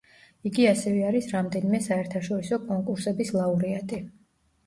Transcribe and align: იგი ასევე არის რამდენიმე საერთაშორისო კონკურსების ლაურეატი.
იგი 0.49 0.63
ასევე 0.69 1.03
არის 1.09 1.27
რამდენიმე 1.33 1.81
საერთაშორისო 1.87 2.59
კონკურსების 2.71 3.31
ლაურეატი. 3.39 4.01